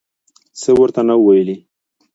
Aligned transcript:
څه 0.59 0.69
ورته 0.79 1.01
ونه 1.03 1.15
ویل. 1.17 1.49